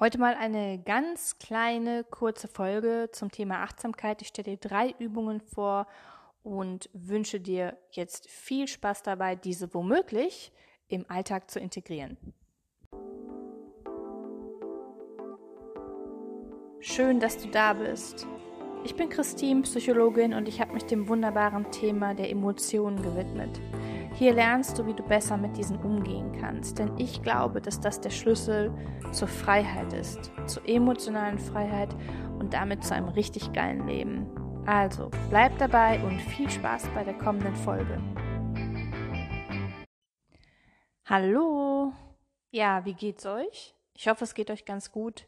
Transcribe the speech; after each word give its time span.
Heute 0.00 0.16
mal 0.16 0.34
eine 0.34 0.78
ganz 0.78 1.38
kleine, 1.38 2.04
kurze 2.04 2.48
Folge 2.48 3.10
zum 3.12 3.30
Thema 3.30 3.56
Achtsamkeit. 3.56 4.22
Ich 4.22 4.28
stelle 4.28 4.56
dir 4.56 4.56
drei 4.56 4.94
Übungen 4.98 5.42
vor 5.42 5.86
und 6.42 6.88
wünsche 6.94 7.38
dir 7.38 7.76
jetzt 7.90 8.26
viel 8.30 8.66
Spaß 8.66 9.02
dabei, 9.02 9.36
diese 9.36 9.74
womöglich 9.74 10.52
im 10.88 11.04
Alltag 11.10 11.50
zu 11.50 11.60
integrieren. 11.60 12.16
Schön, 16.80 17.20
dass 17.20 17.36
du 17.36 17.48
da 17.48 17.74
bist. 17.74 18.26
Ich 18.84 18.96
bin 18.96 19.10
Christine, 19.10 19.60
Psychologin 19.60 20.32
und 20.32 20.48
ich 20.48 20.62
habe 20.62 20.72
mich 20.72 20.84
dem 20.84 21.08
wunderbaren 21.08 21.70
Thema 21.72 22.14
der 22.14 22.30
Emotionen 22.30 23.02
gewidmet. 23.02 23.60
Hier 24.20 24.34
lernst 24.34 24.78
du, 24.78 24.84
wie 24.84 24.92
du 24.92 25.02
besser 25.02 25.38
mit 25.38 25.56
diesen 25.56 25.78
umgehen 25.78 26.30
kannst, 26.38 26.78
denn 26.78 26.94
ich 26.98 27.22
glaube, 27.22 27.62
dass 27.62 27.80
das 27.80 28.02
der 28.02 28.10
Schlüssel 28.10 28.70
zur 29.12 29.28
Freiheit 29.28 29.94
ist, 29.94 30.30
zur 30.46 30.68
emotionalen 30.68 31.38
Freiheit 31.38 31.96
und 32.38 32.52
damit 32.52 32.84
zu 32.84 32.94
einem 32.94 33.08
richtig 33.08 33.50
geilen 33.54 33.86
Leben. 33.86 34.26
Also, 34.66 35.10
bleib 35.30 35.56
dabei 35.56 36.04
und 36.04 36.20
viel 36.20 36.50
Spaß 36.50 36.88
bei 36.94 37.02
der 37.02 37.16
kommenden 37.16 37.56
Folge. 37.56 37.98
Hallo! 41.06 41.94
Ja, 42.50 42.84
wie 42.84 42.92
geht's 42.92 43.24
euch? 43.24 43.74
Ich 43.94 44.06
hoffe, 44.06 44.24
es 44.24 44.34
geht 44.34 44.50
euch 44.50 44.66
ganz 44.66 44.92
gut. 44.92 45.26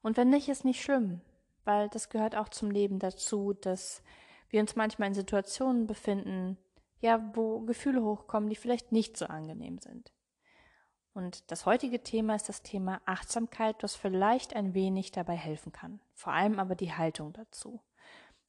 Und 0.00 0.16
wenn 0.16 0.30
nicht, 0.30 0.48
ist 0.48 0.64
nicht 0.64 0.82
schlimm, 0.82 1.20
weil 1.66 1.90
das 1.90 2.08
gehört 2.08 2.34
auch 2.34 2.48
zum 2.48 2.70
Leben 2.70 3.00
dazu, 3.00 3.52
dass 3.52 4.02
wir 4.48 4.62
uns 4.62 4.76
manchmal 4.76 5.08
in 5.08 5.14
Situationen 5.14 5.86
befinden, 5.86 6.56
ja, 7.00 7.30
wo 7.34 7.60
Gefühle 7.60 8.02
hochkommen, 8.02 8.48
die 8.48 8.56
vielleicht 8.56 8.92
nicht 8.92 9.16
so 9.16 9.26
angenehm 9.26 9.78
sind. 9.78 10.12
Und 11.12 11.50
das 11.50 11.66
heutige 11.66 12.02
Thema 12.02 12.36
ist 12.36 12.48
das 12.48 12.62
Thema 12.62 13.00
Achtsamkeit, 13.04 13.82
das 13.82 13.96
vielleicht 13.96 14.54
ein 14.54 14.74
wenig 14.74 15.10
dabei 15.10 15.34
helfen 15.34 15.72
kann. 15.72 16.00
Vor 16.14 16.32
allem 16.32 16.58
aber 16.58 16.74
die 16.74 16.92
Haltung 16.92 17.32
dazu. 17.32 17.80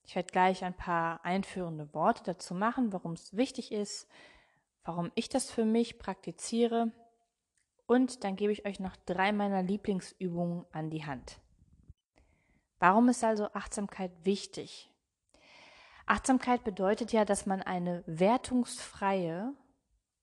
Ich 0.03 0.16
werde 0.16 0.31
gleich 0.31 0.64
ein 0.64 0.75
paar 0.75 1.23
einführende 1.25 1.94
Worte 1.94 2.23
dazu 2.23 2.53
machen, 2.53 2.94
warum 2.94 3.14
es 3.14 3.36
wichtig 3.36 3.72
ist, 3.72 4.08
warum 4.84 5.12
ich 5.16 5.30
das 5.30 5.50
für 5.50 5.66
mich 5.66 6.00
praktiziere 6.00 6.92
und 7.88 8.23
dann 8.23 8.36
gebe 8.36 8.52
ich 8.52 8.66
euch 8.66 8.80
noch 8.80 8.95
drei 9.06 9.31
meiner 9.31 9.64
Lieblingsübungen 9.64 10.66
an 10.72 10.90
die 10.90 11.06
Hand. 11.06 11.40
Warum 12.80 13.09
ist 13.09 13.23
also 13.23 13.45
Achtsamkeit 13.53 14.12
wichtig? 14.23 14.91
Achtsamkeit 16.05 16.63
bedeutet 16.63 17.13
ja, 17.13 17.25
dass 17.25 17.45
man 17.45 17.61
eine 17.61 18.03
wertungsfreie, 18.05 19.53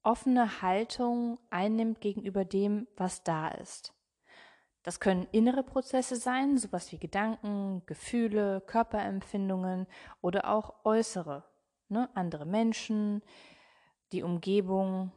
offene 0.03 0.61
Haltung 0.61 1.39
einnimmt 1.49 2.01
gegenüber 2.01 2.45
dem, 2.45 2.87
was 2.95 3.23
da 3.23 3.49
ist. 3.49 3.93
Das 4.83 4.99
können 4.99 5.27
innere 5.31 5.63
Prozesse 5.63 6.15
sein, 6.15 6.57
sowas 6.57 6.91
wie 6.91 6.97
Gedanken, 6.97 7.83
Gefühle, 7.85 8.61
Körperempfindungen 8.61 9.87
oder 10.21 10.49
auch 10.49 10.85
äußere, 10.85 11.43
ne, 11.89 12.09
andere 12.15 12.45
Menschen, 12.45 13.21
die 14.11 14.23
Umgebung, 14.23 15.11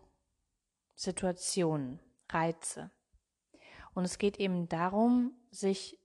Situationen, 0.95 2.01
Reize. 2.29 2.91
Und 3.95 4.05
es 4.05 4.19
geht 4.19 4.39
eben 4.39 4.69
darum, 4.69 5.33
sich 5.51 5.99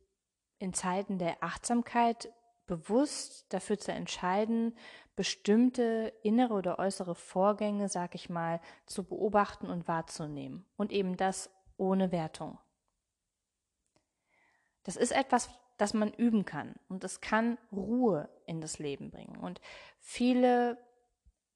in 0.59 0.73
Zeiten 0.73 1.17
der 1.17 1.43
Achtsamkeit 1.43 2.31
bewusst 2.67 3.51
dafür 3.53 3.79
zu 3.79 3.91
entscheiden, 3.91 4.75
bestimmte 5.15 6.13
innere 6.21 6.53
oder 6.53 6.79
äußere 6.79 7.15
Vorgänge, 7.15 7.89
sag 7.89 8.13
ich 8.13 8.29
mal, 8.29 8.61
zu 8.85 9.03
beobachten 9.03 9.67
und 9.67 9.87
wahrzunehmen. 9.87 10.65
Und 10.77 10.91
eben 10.91 11.17
das 11.17 11.49
ohne 11.77 12.11
Wertung. 12.11 12.59
Das 14.83 14.95
ist 14.95 15.11
etwas, 15.11 15.49
das 15.77 15.93
man 15.93 16.13
üben 16.13 16.45
kann. 16.45 16.75
Und 16.87 17.03
es 17.03 17.19
kann 17.21 17.57
Ruhe 17.71 18.29
in 18.45 18.61
das 18.61 18.79
Leben 18.79 19.09
bringen. 19.09 19.37
Und 19.37 19.59
viele 19.99 20.77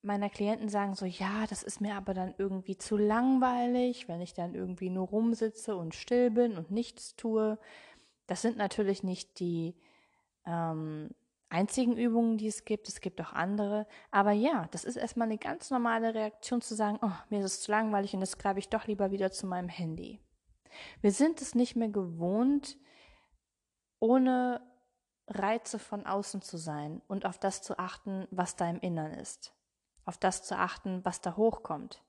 meiner 0.02 0.30
Klienten 0.30 0.70
sagen 0.70 0.96
so, 0.96 1.06
ja, 1.06 1.46
das 1.48 1.62
ist 1.62 1.82
mir 1.82 1.96
aber 1.96 2.14
dann 2.14 2.34
irgendwie 2.38 2.78
zu 2.78 2.98
langweilig, 2.98 4.08
wenn 4.08 4.22
ich 4.22 4.34
dann 4.34 4.56
irgendwie 4.56 4.90
nur 4.90 5.08
rumsitze 5.08 5.76
und 5.76 5.94
still 5.94 6.32
bin 6.32 6.58
und 6.58 6.72
nichts 6.72 7.16
tue. 7.16 7.60
Das 8.26 8.42
sind 8.42 8.58
natürlich 8.58 9.04
nicht 9.04 9.40
die 9.40 9.76
ähm, 10.46 11.10
einzigen 11.50 11.98
Übungen, 11.98 12.38
die 12.38 12.48
es 12.48 12.66
gibt. 12.66 12.88
Es 12.88 13.02
gibt 13.02 13.20
auch 13.22 13.34
andere. 13.34 13.86
Aber 14.10 14.32
ja, 14.32 14.68
das 14.72 14.84
ist 14.84 14.96
erstmal 14.96 15.28
eine 15.28 15.38
ganz 15.38 15.70
normale 15.70 16.14
Reaktion 16.14 16.62
zu 16.62 16.76
sagen, 16.76 17.00
oh, 17.02 17.12
mir 17.30 17.40
ist 17.40 17.46
es 17.46 17.62
zu 17.62 17.72
langweilig 17.72 18.14
und 18.14 18.22
jetzt 18.22 18.40
greife 18.40 18.60
ich 18.60 18.70
doch 18.70 18.88
lieber 18.88 19.12
wieder 19.12 19.32
zu 19.32 19.48
meinem 19.48 19.70
Handy. 19.70 20.20
Wir 21.02 21.12
sind 21.12 21.42
es 21.42 21.54
nicht 21.54 21.76
mehr 21.76 21.90
gewohnt, 21.90 22.78
ohne 24.00 24.62
Reize 25.28 25.80
von 25.80 26.06
außen 26.06 26.42
zu 26.42 26.58
sein 26.58 27.02
und 27.08 27.26
auf 27.26 27.38
das 27.38 27.62
zu 27.62 27.78
achten, 27.78 28.28
was 28.32 28.56
da 28.56 28.70
im 28.70 28.80
Innern 28.80 29.12
ist. 29.12 29.54
Auf 30.06 30.18
das 30.18 30.44
zu 30.44 30.58
achten, 30.58 31.04
was 31.04 31.22
da 31.22 31.36
hochkommt. 31.36 32.02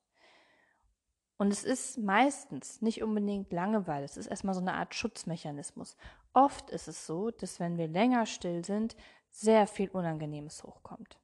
Und 1.36 1.52
es 1.52 1.64
ist 1.64 1.98
meistens 1.98 2.80
nicht 2.82 3.02
unbedingt 3.02 3.52
Langeweile, 3.52 4.04
es 4.04 4.16
ist 4.16 4.28
erstmal 4.28 4.54
so 4.54 4.60
eine 4.60 4.74
Art 4.74 4.94
Schutzmechanismus. 4.94 5.96
Oft 6.34 6.70
ist 6.70 6.88
es 6.88 7.06
so, 7.06 7.30
dass 7.30 7.60
wenn 7.60 7.76
wir 7.76 7.88
länger 7.88 8.26
still 8.26 8.64
sind, 8.64 8.96
sehr 9.30 9.66
viel 9.66 9.90
Unangenehmes 9.90 10.62
hochkommt. 10.62 11.18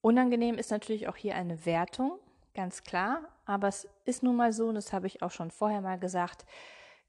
Unangenehm 0.00 0.56
ist 0.56 0.70
natürlich 0.70 1.08
auch 1.08 1.16
hier 1.16 1.34
eine 1.34 1.64
Wertung, 1.66 2.18
ganz 2.54 2.84
klar, 2.84 3.28
aber 3.44 3.68
es 3.68 3.88
ist 4.04 4.22
nun 4.22 4.36
mal 4.36 4.52
so, 4.52 4.68
und 4.68 4.74
das 4.74 4.92
habe 4.92 5.06
ich 5.06 5.22
auch 5.22 5.30
schon 5.30 5.50
vorher 5.50 5.80
mal 5.80 5.98
gesagt, 5.98 6.44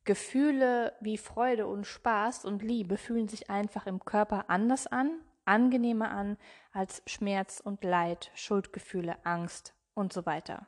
Gefühle 0.06 0.94
wie 1.02 1.18
Freude 1.18 1.68
und 1.68 1.86
Spaß 1.86 2.46
und 2.46 2.64
Liebe 2.64 2.98
fühlen 2.98 3.28
sich 3.28 3.50
einfach 3.50 3.86
im 3.86 4.04
Körper 4.04 4.50
anders 4.50 4.88
an, 4.88 5.22
angenehmer 5.46 6.12
an 6.12 6.38
als 6.72 7.04
Schmerz 7.06 7.60
und 7.60 7.84
Leid, 7.84 8.32
Schuldgefühle, 8.34 9.24
Angst 9.26 9.76
und 9.94 10.14
so 10.14 10.26
weiter. 10.26 10.68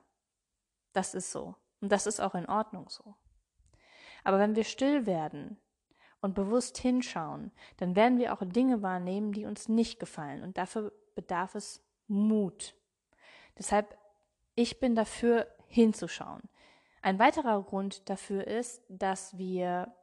Das 0.93 1.13
ist 1.13 1.31
so. 1.31 1.55
Und 1.79 1.91
das 1.91 2.05
ist 2.05 2.19
auch 2.19 2.35
in 2.35 2.47
Ordnung 2.47 2.89
so. 2.89 3.15
Aber 4.23 4.37
wenn 4.39 4.55
wir 4.55 4.63
still 4.63 5.05
werden, 5.05 5.59
und 6.21 6.35
bewusst 6.35 6.77
hinschauen, 6.77 7.51
dann 7.77 7.95
werden 7.95 8.17
wir 8.17 8.33
auch 8.33 8.41
Dinge 8.43 8.81
wahrnehmen, 8.81 9.33
die 9.33 9.45
uns 9.45 9.67
nicht 9.67 9.99
gefallen. 9.99 10.43
Und 10.43 10.57
dafür 10.57 10.91
bedarf 11.15 11.55
es 11.55 11.83
Mut. 12.07 12.75
Deshalb, 13.57 13.97
ich 14.55 14.79
bin 14.79 14.95
dafür 14.95 15.47
hinzuschauen. 15.67 16.41
Ein 17.01 17.17
weiterer 17.19 17.61
Grund 17.63 18.09
dafür 18.09 18.45
ist, 18.45 18.83
dass 18.87 19.37
wir 19.37 19.93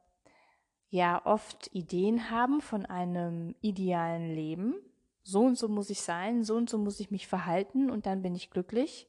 ja 0.89 1.25
oft 1.25 1.69
Ideen 1.73 2.29
haben 2.29 2.61
von 2.61 2.85
einem 2.85 3.55
idealen 3.61 4.33
Leben. 4.33 4.75
So 5.23 5.41
und 5.41 5.57
so 5.57 5.67
muss 5.69 5.89
ich 5.89 6.01
sein, 6.01 6.43
so 6.43 6.55
und 6.55 6.69
so 6.69 6.77
muss 6.77 6.99
ich 6.99 7.11
mich 7.11 7.27
verhalten 7.27 7.89
und 7.89 8.05
dann 8.05 8.21
bin 8.21 8.35
ich 8.35 8.49
glücklich 8.49 9.07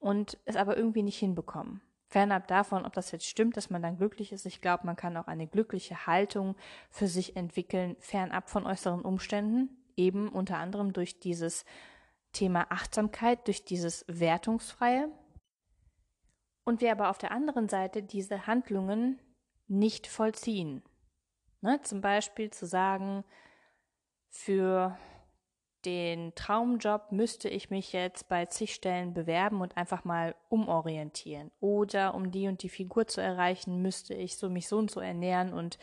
und 0.00 0.38
es 0.44 0.56
aber 0.56 0.76
irgendwie 0.76 1.02
nicht 1.02 1.18
hinbekommen. 1.18 1.82
Fernab 2.06 2.46
davon, 2.46 2.84
ob 2.84 2.92
das 2.92 3.10
jetzt 3.10 3.26
stimmt, 3.26 3.56
dass 3.56 3.70
man 3.70 3.82
dann 3.82 3.96
glücklich 3.96 4.32
ist, 4.32 4.46
ich 4.46 4.60
glaube, 4.60 4.86
man 4.86 4.96
kann 4.96 5.16
auch 5.16 5.26
eine 5.26 5.46
glückliche 5.46 6.06
Haltung 6.06 6.54
für 6.90 7.08
sich 7.08 7.36
entwickeln, 7.36 7.96
fernab 7.98 8.50
von 8.50 8.66
äußeren 8.66 9.02
Umständen, 9.02 9.70
eben 9.96 10.28
unter 10.28 10.58
anderem 10.58 10.92
durch 10.92 11.18
dieses 11.18 11.64
Thema 12.32 12.66
Achtsamkeit, 12.70 13.46
durch 13.46 13.64
dieses 13.64 14.04
Wertungsfreie. 14.08 15.08
Und 16.64 16.80
wir 16.80 16.92
aber 16.92 17.10
auf 17.10 17.18
der 17.18 17.30
anderen 17.30 17.68
Seite 17.68 18.02
diese 18.02 18.46
Handlungen 18.46 19.20
nicht 19.66 20.06
vollziehen. 20.06 20.82
Ne, 21.60 21.80
zum 21.82 22.00
Beispiel 22.02 22.50
zu 22.50 22.66
sagen, 22.66 23.24
für 24.28 24.98
den 25.84 26.34
Traumjob 26.34 27.12
müsste 27.12 27.48
ich 27.48 27.70
mich 27.70 27.92
jetzt 27.92 28.28
bei 28.28 28.46
zig 28.46 28.74
Stellen 28.74 29.14
bewerben 29.14 29.60
und 29.60 29.76
einfach 29.76 30.04
mal 30.04 30.34
umorientieren. 30.48 31.50
Oder 31.60 32.14
um 32.14 32.30
die 32.30 32.48
und 32.48 32.62
die 32.62 32.68
Figur 32.68 33.06
zu 33.06 33.20
erreichen, 33.20 33.82
müsste 33.82 34.14
ich 34.14 34.36
so 34.36 34.48
mich 34.48 34.68
so 34.68 34.78
und 34.78 34.90
so 34.90 35.00
ernähren 35.00 35.52
und 35.52 35.78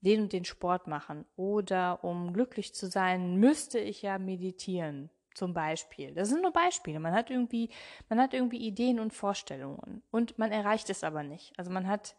den 0.00 0.22
und 0.22 0.32
den 0.32 0.44
Sport 0.44 0.86
machen. 0.86 1.24
Oder 1.36 2.04
um 2.04 2.32
glücklich 2.32 2.74
zu 2.74 2.88
sein, 2.88 3.36
müsste 3.36 3.78
ich 3.78 4.02
ja 4.02 4.18
meditieren. 4.18 5.10
Zum 5.34 5.54
Beispiel. 5.54 6.12
Das 6.12 6.28
sind 6.28 6.42
nur 6.42 6.52
Beispiele. 6.52 7.00
Man 7.00 7.14
hat 7.14 7.30
irgendwie, 7.30 7.70
man 8.10 8.20
hat 8.20 8.34
irgendwie 8.34 8.58
Ideen 8.58 9.00
und 9.00 9.14
Vorstellungen. 9.14 10.02
Und 10.10 10.38
man 10.38 10.52
erreicht 10.52 10.90
es 10.90 11.04
aber 11.04 11.22
nicht. 11.22 11.54
Also 11.56 11.70
man 11.70 11.88
hat 11.88 12.16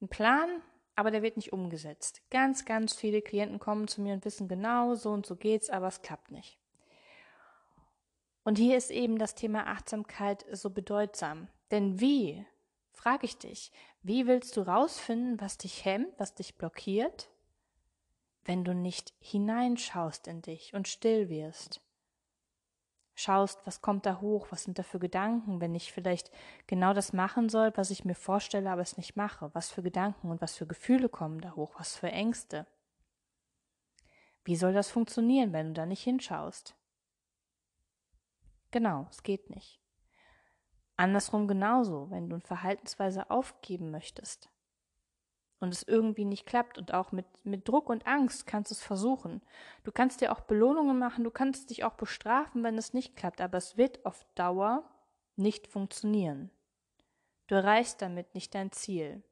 einen 0.00 0.08
Plan, 0.08 0.48
aber 0.96 1.10
der 1.10 1.22
wird 1.22 1.36
nicht 1.36 1.52
umgesetzt. 1.52 2.22
Ganz, 2.30 2.64
ganz 2.64 2.94
viele 2.94 3.22
Klienten 3.22 3.58
kommen 3.58 3.88
zu 3.88 4.00
mir 4.00 4.14
und 4.14 4.24
wissen 4.24 4.48
genau, 4.48 4.94
so 4.94 5.10
und 5.10 5.26
so 5.26 5.36
geht's, 5.36 5.70
aber 5.70 5.88
es 5.88 6.02
klappt 6.02 6.30
nicht. 6.30 6.58
Und 8.44 8.58
hier 8.58 8.76
ist 8.76 8.90
eben 8.90 9.18
das 9.18 9.34
Thema 9.34 9.66
Achtsamkeit 9.66 10.44
so 10.52 10.70
bedeutsam. 10.70 11.48
Denn 11.70 12.00
wie, 12.00 12.44
frage 12.92 13.26
ich 13.26 13.38
dich, 13.38 13.70
wie 14.02 14.26
willst 14.26 14.56
du 14.56 14.62
rausfinden, 14.62 15.40
was 15.40 15.58
dich 15.58 15.84
hemmt, 15.84 16.12
was 16.18 16.34
dich 16.34 16.56
blockiert, 16.56 17.30
wenn 18.44 18.64
du 18.64 18.74
nicht 18.74 19.12
hineinschaust 19.20 20.26
in 20.26 20.42
dich 20.42 20.74
und 20.74 20.88
still 20.88 21.28
wirst? 21.28 21.80
Schaust, 23.14 23.66
was 23.66 23.82
kommt 23.82 24.06
da 24.06 24.20
hoch, 24.20 24.46
was 24.50 24.64
sind 24.64 24.78
da 24.78 24.82
für 24.82 24.98
Gedanken, 24.98 25.60
wenn 25.60 25.74
ich 25.74 25.92
vielleicht 25.92 26.30
genau 26.66 26.92
das 26.92 27.12
machen 27.12 27.48
soll, 27.48 27.72
was 27.76 27.90
ich 27.90 28.04
mir 28.04 28.14
vorstelle, 28.14 28.70
aber 28.70 28.82
es 28.82 28.96
nicht 28.96 29.16
mache. 29.16 29.50
Was 29.54 29.70
für 29.70 29.82
Gedanken 29.82 30.30
und 30.30 30.40
was 30.40 30.56
für 30.56 30.66
Gefühle 30.66 31.08
kommen 31.08 31.40
da 31.40 31.54
hoch, 31.56 31.74
was 31.78 31.96
für 31.96 32.10
Ängste. 32.10 32.66
Wie 34.44 34.56
soll 34.56 34.72
das 34.72 34.90
funktionieren, 34.90 35.52
wenn 35.52 35.68
du 35.68 35.72
da 35.74 35.86
nicht 35.86 36.02
hinschaust? 36.02 36.74
Genau, 38.70 39.06
es 39.10 39.22
geht 39.22 39.50
nicht. 39.50 39.80
Andersrum 40.96 41.48
genauso, 41.48 42.10
wenn 42.10 42.28
du 42.28 42.36
eine 42.36 42.44
Verhaltensweise 42.44 43.30
aufgeben 43.30 43.90
möchtest 43.90 44.50
und 45.60 45.72
es 45.72 45.82
irgendwie 45.82 46.24
nicht 46.24 46.46
klappt 46.46 46.78
und 46.78 46.92
auch 46.92 47.12
mit, 47.12 47.26
mit 47.44 47.68
Druck 47.68 47.90
und 47.90 48.06
Angst 48.06 48.46
kannst 48.46 48.70
du 48.70 48.74
es 48.74 48.82
versuchen. 48.82 49.42
Du 49.84 49.92
kannst 49.92 50.20
dir 50.20 50.32
auch 50.32 50.40
Belohnungen 50.40 50.98
machen, 50.98 51.22
du 51.22 51.30
kannst 51.30 51.70
dich 51.70 51.84
auch 51.84 51.94
bestrafen, 51.94 52.64
wenn 52.64 52.78
es 52.78 52.94
nicht 52.94 53.14
klappt, 53.16 53.40
aber 53.40 53.58
es 53.58 53.76
wird 53.76 54.04
auf 54.06 54.24
Dauer 54.34 54.84
nicht 55.36 55.66
funktionieren. 55.66 56.50
Du 57.46 57.54
erreichst 57.54 58.00
damit 58.00 58.34
nicht 58.34 58.54
dein 58.54 58.72
Ziel. 58.72 59.22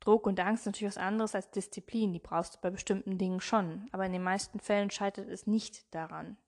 Druck 0.00 0.26
und 0.26 0.40
Angst 0.40 0.62
ist 0.62 0.66
natürlich 0.66 0.96
was 0.96 1.02
anderes 1.02 1.34
als 1.34 1.50
Disziplin, 1.50 2.12
die 2.12 2.18
brauchst 2.18 2.54
du 2.54 2.58
bei 2.60 2.70
bestimmten 2.70 3.18
Dingen 3.18 3.40
schon, 3.40 3.88
aber 3.92 4.06
in 4.06 4.12
den 4.12 4.22
meisten 4.22 4.60
Fällen 4.60 4.90
scheitert 4.90 5.28
es 5.28 5.46
nicht 5.46 5.92
daran, 5.94 6.38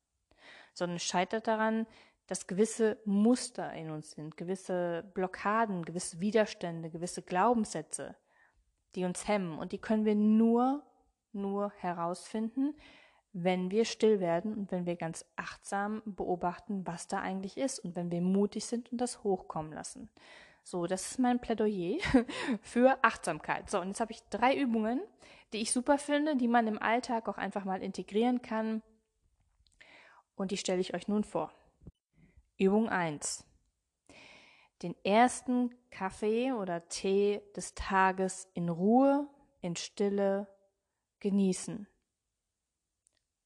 sondern 0.73 0.97
es 0.97 1.03
scheitert 1.03 1.47
daran, 1.47 1.87
dass 2.27 2.47
gewisse 2.47 2.97
Muster 3.05 3.73
in 3.73 3.91
uns 3.91 4.13
sind, 4.13 4.37
gewisse 4.37 5.03
Blockaden, 5.15 5.85
gewisse 5.85 6.21
Widerstände, 6.21 6.89
gewisse 6.89 7.23
Glaubenssätze, 7.23 8.15
die 8.95 9.05
uns 9.05 9.29
hemmen. 9.29 9.59
Und 9.59 9.73
die 9.73 9.79
können 9.79 10.05
wir 10.05 10.15
nur, 10.15 10.83
nur 11.33 11.73
herausfinden, 11.79 12.75
wenn 13.33 13.71
wir 13.71 13.85
still 13.85 14.21
werden 14.21 14.55
und 14.55 14.73
wenn 14.73 14.87
wir 14.87 14.97
ganz 14.97 15.25
achtsam 15.37 16.03
beobachten, 16.05 16.87
was 16.87 17.07
da 17.07 17.21
eigentlich 17.21 17.57
ist 17.57 17.79
und 17.79 17.95
wenn 17.95 18.11
wir 18.11 18.21
mutig 18.21 18.65
sind 18.65 18.91
und 18.91 19.01
das 19.01 19.23
hochkommen 19.23 19.73
lassen. 19.73 20.11
So, 20.65 20.87
das 20.87 21.13
ist 21.13 21.19
mein 21.19 21.41
Plädoyer 21.41 21.99
für 22.63 22.99
Achtsamkeit. 23.03 23.71
So, 23.71 23.81
und 23.81 23.89
jetzt 23.89 24.01
habe 24.01 24.13
ich 24.13 24.23
drei 24.31 24.57
Übungen, 24.57 25.01
die 25.53 25.59
ich 25.59 25.73
super 25.73 25.99
finde, 25.99 26.37
die 26.37 26.49
man 26.49 26.67
im 26.67 26.81
Alltag 26.81 27.29
auch 27.29 27.39
einfach 27.39 27.65
mal 27.65 27.83
integrieren 27.83 28.43
kann. 28.43 28.83
Und 30.35 30.51
die 30.51 30.57
stelle 30.57 30.81
ich 30.81 30.95
euch 30.95 31.09
nun 31.09 31.25
vor. 31.25 31.53
Übung 32.59 32.89
1 32.89 33.47
den 34.83 34.95
ersten 35.05 35.75
Kaffee 35.91 36.53
oder 36.53 36.89
Tee 36.89 37.43
des 37.57 37.75
Tages 37.75 38.49
in 38.55 38.69
Ruhe, 38.69 39.29
in 39.61 39.77
Stille 39.77 40.49
genießen. 41.21 41.87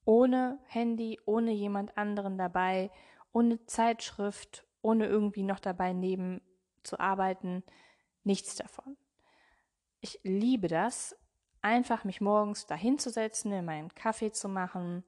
Ohne 0.05 0.61
Handy, 0.67 1.19
ohne 1.25 1.53
jemand 1.53 1.97
anderen 1.97 2.39
dabei, 2.39 2.91
ohne 3.33 3.65
Zeitschrift, 3.67 4.67
ohne 4.83 5.07
irgendwie 5.07 5.43
noch 5.43 5.61
dabei 5.61 5.93
neben 5.93 6.41
zu 6.83 7.01
arbeiten, 7.01 7.65
nichts 8.23 8.55
davon. 8.55 8.97
Ich 10.01 10.21
liebe 10.23 10.69
das, 10.69 11.17
einfach 11.63 12.05
mich 12.05 12.21
morgens 12.21 12.67
dahinzusetzen, 12.67 13.51
mir 13.51 13.63
meinen 13.63 13.95
Kaffee 13.95 14.31
zu 14.31 14.49
machen, 14.49 15.03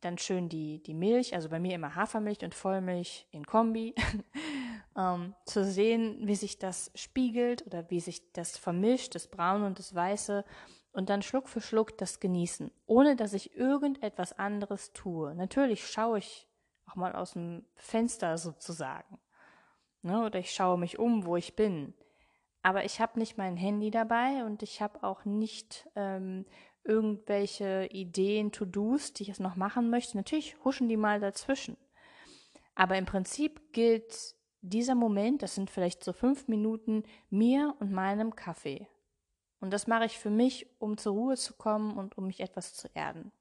dann 0.00 0.18
schön 0.18 0.48
die, 0.48 0.82
die 0.82 0.94
Milch, 0.94 1.34
also 1.34 1.48
bei 1.48 1.58
mir 1.58 1.74
immer 1.74 1.94
Hafermilch 1.94 2.44
und 2.44 2.54
Vollmilch 2.54 3.26
in 3.30 3.44
Kombi, 3.44 3.94
ähm, 4.96 5.34
zu 5.44 5.64
sehen, 5.64 6.18
wie 6.26 6.34
sich 6.34 6.58
das 6.58 6.90
spiegelt 6.94 7.66
oder 7.66 7.90
wie 7.90 8.00
sich 8.00 8.32
das 8.32 8.56
vermischt, 8.56 9.14
das 9.14 9.28
Braune 9.28 9.66
und 9.66 9.78
das 9.78 9.94
Weiße 9.94 10.44
und 10.92 11.08
dann 11.08 11.22
Schluck 11.22 11.48
für 11.48 11.60
Schluck 11.60 11.96
das 11.98 12.20
genießen, 12.20 12.70
ohne 12.86 13.16
dass 13.16 13.32
ich 13.32 13.56
irgendetwas 13.56 14.38
anderes 14.38 14.92
tue. 14.92 15.34
Natürlich 15.34 15.86
schaue 15.86 16.18
ich 16.18 16.48
auch 16.86 16.96
mal 16.96 17.14
aus 17.14 17.32
dem 17.32 17.64
Fenster 17.74 18.36
sozusagen. 18.38 19.18
Ne, 20.02 20.24
oder 20.24 20.40
ich 20.40 20.52
schaue 20.52 20.78
mich 20.78 20.98
um, 20.98 21.26
wo 21.26 21.36
ich 21.36 21.54
bin. 21.54 21.94
Aber 22.62 22.84
ich 22.84 23.00
habe 23.00 23.18
nicht 23.18 23.38
mein 23.38 23.56
Handy 23.56 23.90
dabei 23.90 24.44
und 24.44 24.62
ich 24.62 24.82
habe 24.82 25.02
auch 25.04 25.24
nicht 25.24 25.88
ähm, 25.94 26.44
irgendwelche 26.84 27.86
Ideen, 27.90 28.50
To-Dos, 28.52 29.12
die 29.12 29.22
ich 29.22 29.28
jetzt 29.28 29.40
noch 29.40 29.56
machen 29.56 29.90
möchte. 29.90 30.16
Natürlich 30.16 30.56
huschen 30.64 30.88
die 30.88 30.96
mal 30.96 31.20
dazwischen. 31.20 31.76
Aber 32.74 32.96
im 32.96 33.06
Prinzip 33.06 33.72
gilt 33.72 34.34
dieser 34.62 34.94
Moment, 34.94 35.42
das 35.42 35.54
sind 35.54 35.70
vielleicht 35.70 36.02
so 36.02 36.12
fünf 36.12 36.48
Minuten, 36.48 37.04
mir 37.30 37.74
und 37.80 37.92
meinem 37.92 38.34
Kaffee. 38.34 38.88
Und 39.60 39.72
das 39.72 39.86
mache 39.86 40.06
ich 40.06 40.18
für 40.18 40.30
mich, 40.30 40.66
um 40.78 40.96
zur 40.96 41.12
Ruhe 41.12 41.36
zu 41.36 41.54
kommen 41.54 41.96
und 41.96 42.16
um 42.16 42.26
mich 42.26 42.40
etwas 42.40 42.74
zu 42.74 42.88
erden. 42.94 43.32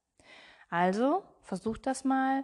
Also, 0.69 1.23
versuch 1.41 1.77
das 1.77 2.03
mal. 2.03 2.43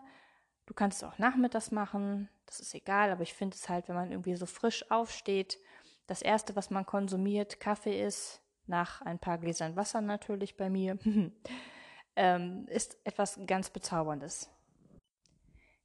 Du 0.66 0.74
kannst 0.74 1.02
es 1.02 1.08
auch 1.08 1.18
nachmittags 1.18 1.72
machen, 1.72 2.30
das 2.46 2.60
ist 2.60 2.74
egal, 2.74 3.12
aber 3.12 3.24
ich 3.24 3.34
finde 3.34 3.56
es 3.56 3.70
halt, 3.70 3.88
wenn 3.88 3.96
man 3.96 4.12
irgendwie 4.12 4.36
so 4.36 4.46
frisch 4.46 4.90
aufsteht, 4.90 5.60
das 6.08 6.22
erste, 6.22 6.56
was 6.56 6.70
man 6.70 6.86
konsumiert, 6.86 7.60
Kaffee 7.60 8.02
ist, 8.02 8.42
nach 8.66 9.02
ein 9.02 9.20
paar 9.20 9.38
Gläsern 9.38 9.76
Wasser 9.76 10.02
natürlich 10.02 10.58
bei 10.58 10.70
mir, 10.70 10.98
ähm, 12.16 12.66
ist 12.68 12.98
etwas 13.04 13.40
ganz 13.46 13.70
Bezauberndes. 13.70 14.50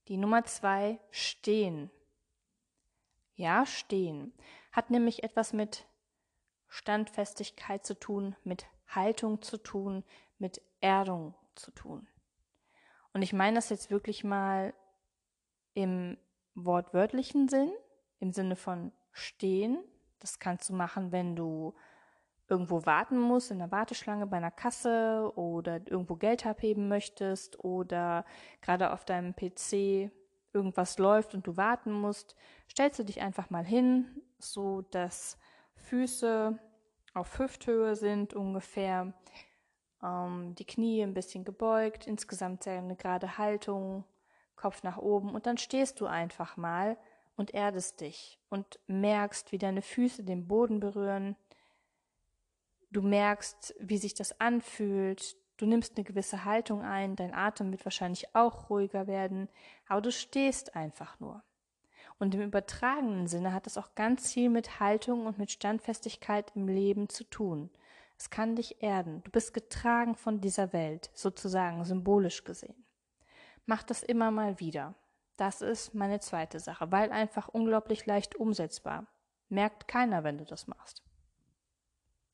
Die 0.09 0.17
Nummer 0.17 0.45
zwei, 0.45 0.99
stehen. 1.11 1.91
Ja, 3.35 3.67
stehen. 3.67 4.33
Hat 4.73 4.91
nämlich 4.91 5.23
etwas 5.23 5.53
mit 5.53 5.87
Standfestigkeit 6.69 7.85
zu 7.85 7.99
tun, 7.99 8.37
mit 8.45 8.67
Haltung 8.89 9.43
zu 9.43 9.59
tun, 9.59 10.05
mit 10.39 10.63
Erdung 10.81 11.35
zu 11.55 11.71
tun. 11.71 12.07
Und 13.13 13.23
ich 13.23 13.33
meine 13.33 13.57
das 13.57 13.69
jetzt 13.69 13.91
wirklich 13.91 14.25
mal 14.25 14.75
im 15.75 16.17
wortwörtlichen 16.55 17.49
Sinn, 17.49 17.73
im 18.21 18.33
Sinne 18.33 18.57
von 18.57 18.93
stehen. 19.13 19.83
Das 20.19 20.39
kannst 20.39 20.69
du 20.69 20.75
machen, 20.75 21.13
wenn 21.13 21.37
du 21.37 21.75
irgendwo 22.49 22.85
warten 22.85 23.19
musst, 23.19 23.51
in 23.51 23.59
der 23.59 23.71
Warteschlange 23.71 24.27
bei 24.27 24.37
einer 24.37 24.51
Kasse 24.51 25.33
oder 25.37 25.81
irgendwo 25.87 26.17
Geld 26.17 26.45
abheben 26.47 26.89
möchtest 26.89 27.63
oder 27.65 28.25
gerade 28.61 28.93
auf 28.93 29.05
deinem 29.05 29.35
PC 29.35 30.11
irgendwas 30.53 30.99
läuft 30.99 31.35
und 31.35 31.47
du 31.47 31.57
warten 31.57 31.93
musst, 31.93 32.37
stellst 32.71 32.99
du 32.99 33.05
dich 33.05 33.21
einfach 33.21 33.51
mal 33.51 33.65
hin, 33.65 34.07
so 34.39 34.83
dass 34.83 35.39
Füße 35.75 36.59
auf 37.15 37.39
Hüfthöhe 37.39 37.97
sind 37.97 38.35
ungefähr, 38.35 39.13
ähm, 40.03 40.55
die 40.57 40.67
Knie 40.67 41.03
ein 41.03 41.15
bisschen 41.15 41.45
gebeugt, 41.45 42.07
insgesamt 42.07 42.65
sehr 42.65 42.79
eine 42.79 42.97
gerade 42.97 43.39
Haltung, 43.39 44.05
Kopf 44.57 44.83
nach 44.83 44.99
oben 44.99 45.35
und 45.35 45.47
dann 45.47 45.59
stehst 45.59 46.01
du 46.01 46.07
einfach 46.07 46.57
mal 46.57 46.97
und 47.37 47.53
erdest 47.55 48.01
dich 48.01 48.39
und 48.49 48.79
merkst, 48.87 49.53
wie 49.53 49.59
deine 49.59 49.83
Füße 49.83 50.23
den 50.23 50.47
Boden 50.47 50.81
berühren, 50.81 51.37
Du 52.93 53.01
merkst, 53.01 53.75
wie 53.81 53.97
sich 53.97 54.13
das 54.13 54.39
anfühlt. 54.39 55.35
Du 55.63 55.69
nimmst 55.69 55.97
eine 55.97 56.03
gewisse 56.03 56.45
Haltung 56.45 56.83
ein. 56.83 57.15
Dein 57.15 57.33
Atem 57.33 57.71
wird 57.71 57.87
wahrscheinlich 57.87 58.35
auch 58.35 58.69
ruhiger 58.69 59.07
werden. 59.07 59.49
Aber 59.87 60.01
du 60.01 60.11
stehst 60.11 60.75
einfach 60.75 61.21
nur. 61.21 61.45
Und 62.19 62.35
im 62.35 62.41
übertragenen 62.41 63.29
Sinne 63.29 63.53
hat 63.53 63.67
das 63.67 63.79
auch 63.79 63.95
ganz 63.95 64.33
viel 64.33 64.51
mit 64.51 64.81
Haltung 64.81 65.25
und 65.25 65.39
mit 65.39 65.53
Standfestigkeit 65.53 66.51
im 66.57 66.67
Leben 66.67 67.09
zu 67.09 67.23
tun. 67.23 67.71
Es 68.19 68.29
kann 68.29 68.57
dich 68.57 68.83
erden. 68.83 69.23
Du 69.23 69.31
bist 69.31 69.55
getragen 69.55 70.17
von 70.17 70.41
dieser 70.41 70.73
Welt, 70.73 71.13
sozusagen 71.15 71.85
symbolisch 71.85 72.43
gesehen. 72.43 72.85
Mach 73.65 73.85
das 73.85 74.03
immer 74.03 74.33
mal 74.33 74.59
wieder. 74.59 74.97
Das 75.37 75.63
ist 75.63 75.95
meine 75.95 76.19
zweite 76.19 76.59
Sache, 76.59 76.91
weil 76.91 77.13
einfach 77.13 77.47
unglaublich 77.47 78.05
leicht 78.05 78.35
umsetzbar. 78.35 79.07
Merkt 79.49 79.87
keiner, 79.87 80.25
wenn 80.25 80.39
du 80.39 80.45
das 80.45 80.67
machst. 80.67 81.05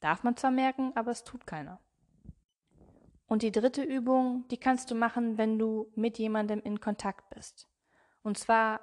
Darf 0.01 0.23
man 0.23 0.35
zwar 0.35 0.51
merken, 0.51 0.93
aber 0.95 1.11
es 1.11 1.25
tut 1.25 1.47
keiner. 1.47 1.79
Und 3.29 3.43
die 3.43 3.53
dritte 3.53 3.83
Übung, 3.83 4.49
die 4.49 4.57
kannst 4.57 4.91
du 4.91 4.97
machen, 4.97 5.39
wenn 5.39 5.59
du 5.59 5.93
mit 5.95 6.19
jemandem 6.19 6.61
in 6.61 6.81
Kontakt 6.81 7.31
bist. 7.31 7.69
Und 8.23 8.39
zwar 8.39 8.81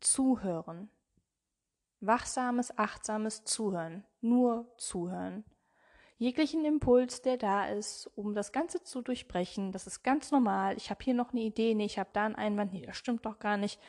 zuhören. 0.00 0.90
Wachsames, 2.00 2.78
achtsames 2.78 3.44
Zuhören. 3.44 4.06
Nur 4.20 4.72
zuhören. 4.78 5.44
Jeglichen 6.16 6.64
Impuls, 6.64 7.20
der 7.20 7.36
da 7.36 7.66
ist, 7.66 8.06
um 8.16 8.34
das 8.34 8.52
Ganze 8.52 8.82
zu 8.82 9.02
durchbrechen, 9.02 9.72
das 9.72 9.86
ist 9.86 10.02
ganz 10.02 10.30
normal. 10.30 10.76
Ich 10.76 10.90
habe 10.90 11.04
hier 11.04 11.14
noch 11.14 11.32
eine 11.32 11.42
Idee, 11.42 11.74
nee, 11.74 11.84
ich 11.84 11.98
habe 11.98 12.10
da 12.12 12.24
einen 12.24 12.34
Einwand, 12.34 12.72
nee, 12.72 12.86
das 12.86 12.96
stimmt 12.96 13.26
doch 13.26 13.38
gar 13.38 13.56
nicht 13.56 13.80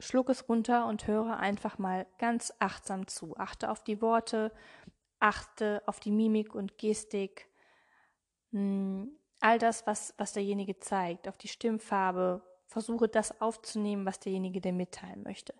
schluck 0.00 0.28
es 0.28 0.48
runter 0.48 0.86
und 0.86 1.06
höre 1.06 1.38
einfach 1.38 1.78
mal 1.78 2.06
ganz 2.18 2.52
achtsam 2.58 3.06
zu. 3.06 3.36
Achte 3.36 3.70
auf 3.70 3.82
die 3.82 4.00
Worte, 4.00 4.52
achte 5.18 5.82
auf 5.86 6.00
die 6.00 6.10
Mimik 6.10 6.54
und 6.54 6.78
Gestik, 6.78 7.48
all 8.52 9.58
das, 9.58 9.86
was, 9.86 10.14
was 10.18 10.32
derjenige 10.32 10.78
zeigt, 10.78 11.28
auf 11.28 11.36
die 11.36 11.48
Stimmfarbe. 11.48 12.42
Versuche 12.66 13.08
das 13.08 13.40
aufzunehmen, 13.40 14.04
was 14.04 14.20
derjenige 14.20 14.60
dir 14.60 14.74
mitteilen 14.74 15.22
möchte. 15.22 15.54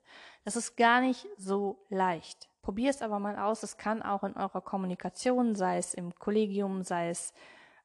Das 0.45 0.57
ist 0.57 0.76
gar 0.76 1.00
nicht 1.00 1.26
so 1.38 1.78
leicht. 1.88 2.50
Probier 2.61 2.90
es 2.90 3.00
aber 3.00 3.18
mal 3.18 3.38
aus. 3.38 3.62
Es 3.62 3.78
kann 3.78 4.02
auch 4.02 4.25
in 4.25 4.37
eurer 4.37 4.61
Kommunikation, 4.61 5.54
sei 5.54 5.78
es 5.78 5.95
im 5.95 6.14
Kollegium, 6.14 6.83
sei 6.83 7.09
es 7.09 7.33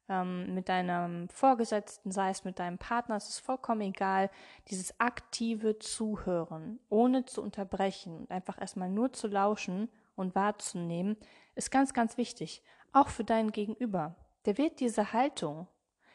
ähm, 0.08 0.54
mit 0.54 0.68
deinem 0.68 1.28
Vorgesetzten, 1.30 2.12
sei 2.12 2.30
es 2.30 2.44
mit 2.44 2.58
deinem 2.58 2.78
Partner, 2.78 3.16
es 3.16 3.28
ist 3.28 3.38
vollkommen 3.38 3.80
egal. 3.80 4.30
Dieses 4.68 4.98
aktive 5.00 5.78
Zuhören, 5.78 6.78
ohne 6.88 7.24
zu 7.24 7.42
unterbrechen 7.42 8.16
und 8.18 8.30
einfach 8.30 8.60
erstmal 8.60 8.90
nur 8.90 9.12
zu 9.12 9.28
lauschen 9.28 9.88
und 10.16 10.34
wahrzunehmen, 10.34 11.16
ist 11.54 11.70
ganz, 11.70 11.94
ganz 11.94 12.16
wichtig. 12.18 12.62
Auch 12.92 13.08
für 13.08 13.24
deinen 13.24 13.52
Gegenüber. 13.52 14.14
Der 14.46 14.58
wird 14.58 14.80
diese 14.80 15.12
Haltung, 15.12 15.68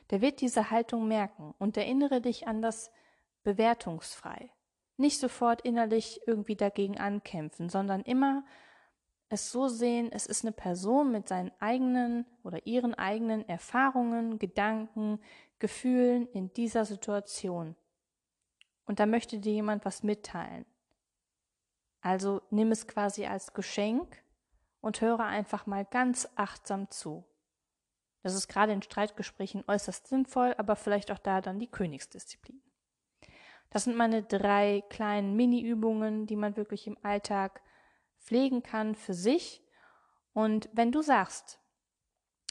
der 0.09 0.21
wird 0.21 0.41
diese 0.41 0.71
Haltung 0.71 1.07
merken 1.07 1.53
und 1.57 1.77
erinnere 1.77 2.21
dich 2.21 2.47
an 2.47 2.61
das 2.61 2.91
bewertungsfrei. 3.43 4.51
Nicht 4.97 5.19
sofort 5.19 5.61
innerlich 5.61 6.21
irgendwie 6.27 6.55
dagegen 6.55 6.97
ankämpfen, 6.97 7.69
sondern 7.69 8.01
immer 8.01 8.43
es 9.29 9.51
so 9.51 9.67
sehen, 9.67 10.11
es 10.11 10.25
ist 10.25 10.43
eine 10.43 10.51
Person 10.51 11.11
mit 11.11 11.27
seinen 11.27 11.51
eigenen 11.59 12.25
oder 12.43 12.65
ihren 12.65 12.95
eigenen 12.95 13.47
Erfahrungen, 13.47 14.39
Gedanken, 14.39 15.19
Gefühlen 15.59 16.27
in 16.31 16.51
dieser 16.53 16.85
Situation. 16.85 17.75
Und 18.85 18.99
da 18.99 19.05
möchte 19.05 19.37
dir 19.37 19.53
jemand 19.53 19.85
was 19.85 20.01
mitteilen. 20.01 20.65
Also 22.01 22.41
nimm 22.49 22.71
es 22.71 22.87
quasi 22.87 23.27
als 23.27 23.53
Geschenk 23.53 24.23
und 24.81 25.01
höre 25.01 25.19
einfach 25.19 25.67
mal 25.67 25.85
ganz 25.85 26.27
achtsam 26.35 26.89
zu. 26.89 27.23
Das 28.21 28.33
ist 28.33 28.47
gerade 28.47 28.73
in 28.73 28.81
Streitgesprächen 28.81 29.63
äußerst 29.67 30.07
sinnvoll, 30.07 30.53
aber 30.57 30.75
vielleicht 30.75 31.11
auch 31.11 31.19
da 31.19 31.41
dann 31.41 31.59
die 31.59 31.71
Königsdisziplin. 31.71 32.61
Das 33.69 33.83
sind 33.83 33.95
meine 33.95 34.23
drei 34.23 34.83
kleinen 34.89 35.35
Mini-Übungen, 35.35 36.25
die 36.25 36.35
man 36.35 36.57
wirklich 36.57 36.87
im 36.87 36.97
Alltag 37.03 37.61
pflegen 38.19 38.63
kann 38.63 38.95
für 38.95 39.13
sich. 39.13 39.63
Und 40.33 40.69
wenn 40.73 40.91
du 40.91 41.01
sagst, 41.01 41.59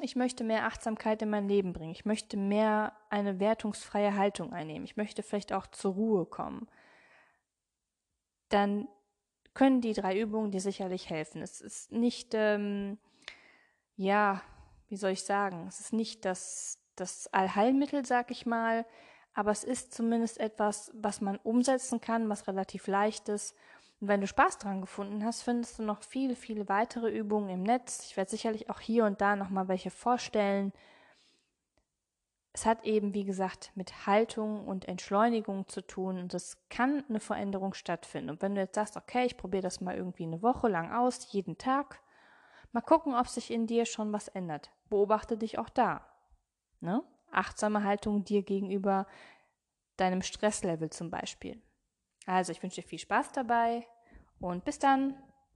ich 0.00 0.14
möchte 0.14 0.44
mehr 0.44 0.64
Achtsamkeit 0.64 1.22
in 1.22 1.30
mein 1.30 1.48
Leben 1.48 1.72
bringen, 1.72 1.90
ich 1.90 2.04
möchte 2.04 2.37
mehr 2.37 2.96
eine 3.10 3.40
wertungsfreie 3.40 4.16
Haltung 4.16 4.52
einnehmen, 4.52 4.84
ich 4.84 4.96
möchte 4.96 5.22
vielleicht 5.22 5.52
auch 5.52 5.66
zur 5.66 5.94
Ruhe 5.94 6.25
kommen, 6.25 6.68
dann 8.48 8.88
können 9.54 9.80
die 9.80 9.92
drei 9.92 10.18
Übungen 10.18 10.52
dir 10.52 10.60
sicherlich 10.60 11.10
helfen. 11.10 11.42
Es 11.42 11.60
ist 11.60 11.90
nicht, 11.90 12.32
ähm, 12.34 12.98
ja, 13.96 14.40
wie 14.88 14.97
soll 14.97 15.11
ich 15.11 15.25
sagen, 15.25 15.66
es 15.68 15.80
ist 15.80 15.92
nicht 15.92 16.25
das, 16.25 16.78
das 16.97 17.33
Allheilmittel, 17.33 18.04
sag 18.04 18.30
ich 18.30 18.47
mal, 18.47 18.87
aber 19.35 19.50
es 19.50 19.64
ist 19.64 19.95
zumindest 19.95 20.38
etwas, 20.40 20.90
was 20.95 21.21
man 21.21 21.37
umsetzen 21.37 22.00
kann, 22.00 22.28
was 22.28 22.49
relativ 22.49 22.87
leicht 22.87 23.28
ist 23.28 23.54
und 24.00 24.09
wenn 24.09 24.21
du 24.21 24.26
Spaß 24.26 24.59
dran 24.59 24.80
gefunden 24.80 25.25
hast, 25.25 25.42
findest 25.42 25.78
du 25.78 25.83
noch 25.83 26.02
viele, 26.02 26.37
viele 26.37 26.68
weitere 26.68 27.11
Übungen 27.11 27.49
im 27.49 27.62
Netz. 27.62 28.04
Ich 28.04 28.16
werde 28.16 28.30
sicherlich 28.30 28.71
auch 28.71 28.80
hier 28.80 29.04
und 29.04 29.21
da 29.21 29.35
nochmal 29.35 29.68
welche 29.68 29.90
vorstellen. 29.90 30.73
Es 32.52 32.64
hat 32.64 32.85
eben, 32.85 33.14
wie 33.14 33.25
gesagt, 33.25 33.73
mit 33.75 34.07
Haltung 34.07 34.66
und 34.66 34.87
Entschleunigung 34.87 35.68
zu 35.68 35.80
tun 35.80 36.18
und 36.18 36.35
es 36.35 36.59
kann 36.71 37.04
eine 37.09 37.21
Veränderung 37.21 37.75
stattfinden. 37.75 38.30
Und 38.30 38.42
wenn 38.42 38.54
du 38.54 38.61
jetzt 38.61 38.75
sagst, 38.76 38.97
okay, 38.97 39.26
ich 39.26 39.37
probiere 39.37 39.62
das 39.62 39.80
mal 39.80 39.97
irgendwie 39.97 40.25
eine 40.25 40.42
Woche 40.42 40.68
lang 40.68 40.92
aus, 40.92 41.33
jeden 41.33 41.59
Tag, 41.59 42.00
mal 42.72 42.80
gucken, 42.80 43.14
ob 43.14 43.28
sich 43.28 43.50
in 43.50 43.66
dir 43.66 43.87
schon 43.87 44.12
was 44.12 44.28
ändert. 44.28 44.70
Beobachte 44.88 45.37
dich 45.37 45.58
auch 45.58 45.68
da. 45.68 46.06
Ne? 46.80 47.02
Achtsame 47.30 47.84
Haltung 47.84 48.25
dir 48.25 48.42
gegenüber 48.42 49.06
deinem 49.96 50.22
Stresslevel 50.22 50.90
zum 50.90 51.10
Beispiel. 51.10 51.60
Also 52.26 52.52
ich 52.52 52.62
wünsche 52.62 52.80
dir 52.80 52.88
viel 52.88 52.98
Spaß 52.98 53.32
dabei 53.32 53.87
und 54.40 54.64
bis 54.64 54.78
dann. 54.78 55.16